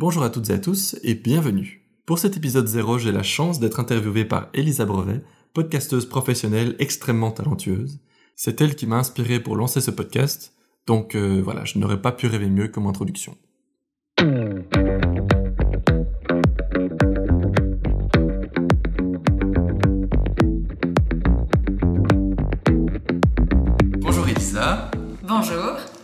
[0.00, 1.84] Bonjour à toutes et à tous et bienvenue.
[2.06, 5.24] Pour cet épisode 0, j'ai la chance d'être interviewé par Elisa Brevet,
[5.54, 7.98] podcasteuse professionnelle extrêmement talentueuse.
[8.36, 10.54] C'est elle qui m'a inspiré pour lancer ce podcast,
[10.86, 13.36] donc euh, voilà, je n'aurais pas pu rêver mieux comme introduction.
[24.00, 24.92] Bonjour Elisa.
[25.24, 25.97] Bonjour.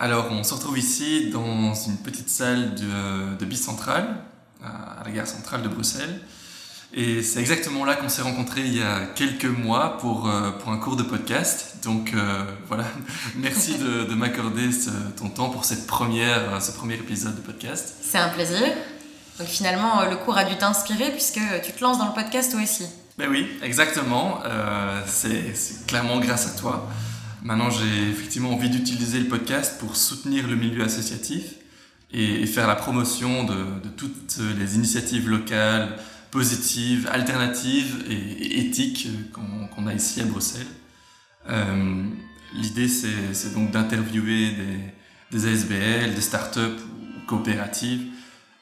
[0.00, 4.06] Alors, on se retrouve ici dans une petite salle de, de Bicentrale,
[4.64, 6.20] à la gare centrale de Bruxelles.
[6.94, 10.70] Et c'est exactement là qu'on s'est rencontrés il y a quelques mois pour, euh, pour
[10.70, 11.78] un cours de podcast.
[11.84, 12.84] Donc euh, voilà,
[13.36, 14.70] merci de, de m'accorder
[15.16, 17.96] ton temps pour cette première, ce premier épisode de podcast.
[18.00, 18.68] C'est un plaisir.
[19.38, 22.52] Donc finalement, euh, le cours a dû t'inspirer puisque tu te lances dans le podcast
[22.52, 22.86] toi aussi.
[23.18, 24.40] Ben oui, exactement.
[24.44, 26.88] Euh, c'est clairement grâce à toi.
[27.42, 31.54] Maintenant, j'ai effectivement envie d'utiliser le podcast pour soutenir le milieu associatif
[32.12, 35.96] et, faire la promotion de, toutes les initiatives locales,
[36.30, 40.66] positives, alternatives et, éthiques qu'on a ici à Bruxelles.
[41.48, 42.04] Euh,
[42.54, 48.06] L'idée, c'est donc d'interviewer des, des ASBL, des startups ou coopératives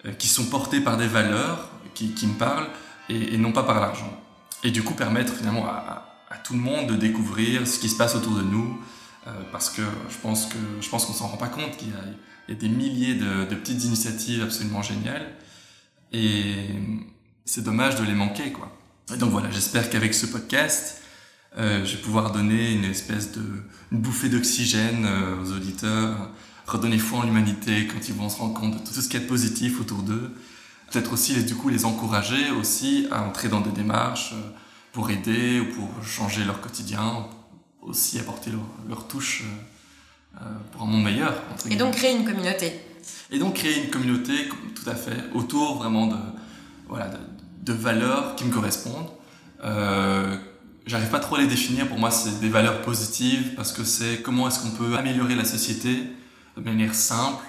[0.05, 2.69] euh, qui sont portées par des valeurs qui, me parlent
[3.08, 4.20] et, non pas par l'argent.
[4.64, 7.97] Et du coup, permettre finalement à, à, tout le monde de découvrir ce qui se
[7.97, 8.79] passe autour de nous,
[9.27, 12.53] euh, parce que je pense que je pense qu'on s'en rend pas compte qu'il y,
[12.53, 15.27] a des milliers de, de petites initiatives absolument géniales.
[16.13, 16.69] Et
[17.45, 18.71] c'est dommage de les manquer, quoi.
[19.15, 21.03] Et donc voilà, j'espère qu'avec ce podcast,
[21.59, 23.43] euh, je vais pouvoir donner une espèce de
[23.93, 26.31] une bouffée d'oxygène euh, aux auditeurs,
[26.67, 29.23] redonner foi en l'humanité quand ils vont se rendre compte de tout ce qu'il y
[29.23, 30.35] a de positif autour d'eux.
[30.91, 34.51] Peut-être aussi, du coup, les encourager aussi à entrer dans des démarches euh,
[34.97, 37.27] pour aider ou pour changer leur quotidien,
[37.83, 39.44] aussi apporter leur, leur touche
[40.36, 40.41] euh,
[40.72, 41.34] pour un monde meilleur.
[41.70, 42.72] Et donc créer une communauté.
[43.30, 46.17] Et donc créer une communauté, tout à fait, autour vraiment de,
[46.89, 47.19] voilà, de,
[47.61, 49.11] de valeurs qui me correspondent.
[49.64, 50.34] Euh,
[50.86, 51.89] J'arrive pas trop à les définir.
[51.89, 55.45] Pour moi, c'est des valeurs positives parce que c'est comment est-ce qu'on peut améliorer la
[55.45, 56.05] société
[56.56, 57.45] de manière simple,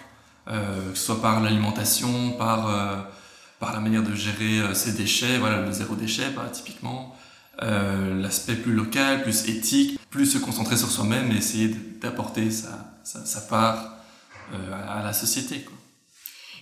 [0.49, 2.97] euh, que ce soit par l'alimentation, par euh,
[3.59, 7.15] par la manière de gérer euh, ses déchets, voilà le zéro déchet, bah, typiquement.
[7.63, 11.69] Euh, l'aspect plus local, plus éthique, plus se concentrer sur soi-même et essayer
[11.99, 13.95] d'apporter sa, sa, sa, part
[14.53, 15.61] euh, à la société.
[15.61, 15.75] Quoi.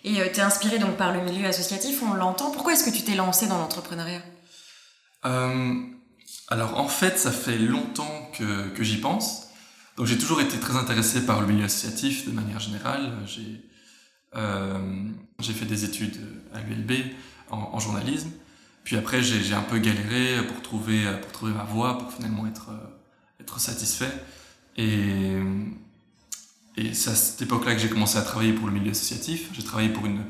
[0.05, 2.51] Et euh, tu es inspiré donc par le milieu associatif, on l'entend.
[2.51, 4.21] Pourquoi est-ce que tu t'es lancé dans l'entrepreneuriat?
[6.47, 9.47] Alors en fait, ça fait longtemps que, que j'y pense.
[9.97, 13.11] Donc j'ai toujours été très intéressé par le milieu associatif de manière générale.
[13.25, 13.61] J'ai
[14.35, 14.77] euh,
[15.41, 16.17] fait des études
[16.53, 16.91] à l'ULB
[17.49, 18.29] en, en, journalisme.
[18.85, 22.69] Puis après, j'ai un peu galéré pour trouver, pour trouver ma voie, pour finalement être,
[23.41, 24.13] être satisfait.
[24.77, 25.33] Et,
[26.77, 29.49] et c'est à cette époque-là que j'ai commencé à travailler pour le milieu associatif.
[29.53, 30.21] J'ai travaillé pour une,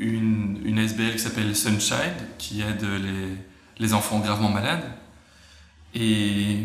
[0.00, 3.28] une, une SBL qui s'appelle Sunshine, qui aide les,
[3.78, 4.90] les enfants gravement malades.
[5.94, 6.56] Et,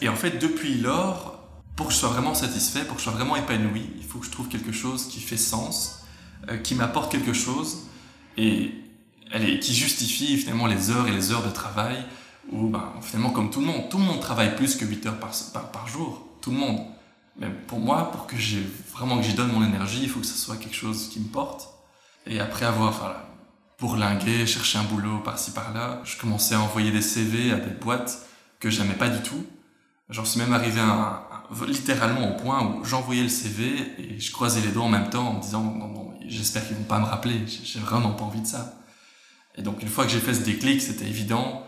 [0.00, 3.14] et en fait, depuis lors, pour que je sois vraiment satisfait, pour que je sois
[3.14, 6.04] vraiment épanoui, il faut que je trouve quelque chose qui fait sens,
[6.50, 7.84] euh, qui m'apporte quelque chose
[8.36, 8.72] et
[9.60, 12.04] qui justifie finalement les heures et les heures de travail
[12.50, 15.18] où ben, finalement comme tout le monde, tout le monde travaille plus que 8 heures
[15.18, 16.80] par, jour, tout le monde.
[17.38, 18.62] Mais pour moi, pour que j'ai
[18.92, 21.28] vraiment que j'y donne mon énergie, il faut que ce soit quelque chose qui me
[21.28, 21.68] porte.
[22.26, 23.28] Et après avoir voilà,
[23.78, 28.26] bourlingué, cherché un boulot par-ci par-là, je commençais à envoyer des CV à des boîtes
[28.60, 29.44] que j'aimais pas du tout.
[30.10, 30.80] J'en suis même arrivé
[31.66, 35.28] littéralement au point où j'envoyais le CV et je croisais les doigts en même temps
[35.28, 38.42] en me disant non, non, j'espère qu'ils vont pas me rappeler, j'ai vraiment pas envie
[38.42, 38.83] de ça.
[39.56, 41.64] Et donc une fois que j'ai fait ce déclic, c'était évident,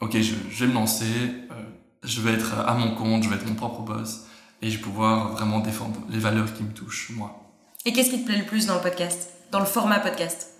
[0.00, 1.04] ok, je, je, vais me lancer,
[1.50, 1.62] euh,
[2.02, 4.24] je vais être à mon compte, je vais être mon propre boss
[4.62, 7.40] et je vais pouvoir vraiment défendre les valeurs qui me touchent, moi.
[7.84, 10.50] Et qu'est-ce qui te plaît le plus dans le podcast, dans le format podcast?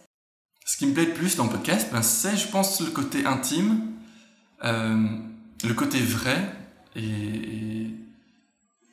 [0.66, 3.26] Ce qui me plaît le plus dans le podcast, ben, c'est, je pense, le côté
[3.26, 3.92] intime,
[4.64, 5.08] euh,
[5.62, 6.54] le côté vrai
[6.96, 7.90] et, et,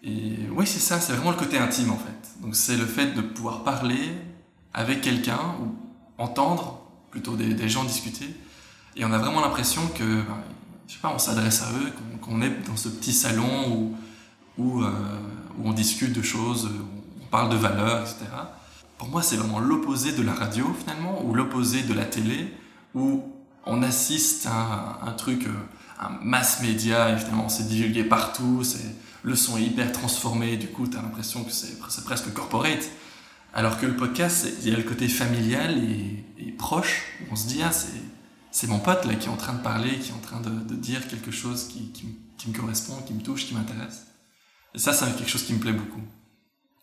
[0.03, 2.41] et oui, c'est ça, c'est vraiment le côté intime en fait.
[2.41, 4.11] Donc c'est le fait de pouvoir parler
[4.73, 5.75] avec quelqu'un ou
[6.17, 6.80] entendre
[7.11, 8.33] plutôt des, gens discuter
[8.95, 10.37] et on a vraiment l'impression que, ben,
[10.87, 11.91] je sais pas, on s'adresse à eux,
[12.21, 13.95] qu'on qu est dans ce petit salon où
[14.57, 14.91] où, euh,
[15.63, 16.69] on discute de choses,
[17.21, 18.25] on parle de valeurs, etc.
[18.97, 22.53] Pour moi, c'est vraiment l'opposé de la radio, finalement, ou l'opposé de la télé,
[22.93, 23.23] où
[23.65, 25.51] on assiste à un, un truc, euh,
[25.99, 30.67] un mass média, et finalement, c'est divulgué partout, c'est le son est hyper transformé, du
[30.67, 32.89] coup, tu as l'impression que c'est presque corporate.
[33.53, 37.35] Alors que le podcast, il y a le côté familial et, et proche, où on
[37.35, 37.71] se dit, ah,
[38.51, 40.49] c'est mon pote là qui est en train de parler, qui est en train de,
[40.49, 42.05] de dire quelque chose qui, qui,
[42.37, 44.07] qui me correspond, qui me touche, qui m'intéresse.
[44.73, 46.01] Et ça, c'est quelque chose qui me plaît beaucoup.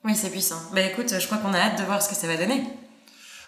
[0.05, 0.61] Oui, c'est puissant.
[0.75, 2.63] Bah écoute, je crois qu'on a hâte de voir ce que ça va donner.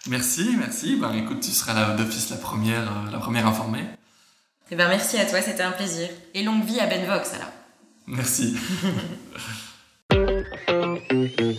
[0.06, 0.96] Merci, merci.
[0.96, 3.84] Ben, écoute, tu seras d'office la première, euh, la première informée.
[4.70, 6.08] Eh ben, merci à toi, c'était un plaisir.
[6.34, 7.52] Et longue vie à Benvox alors.
[8.06, 8.56] Merci.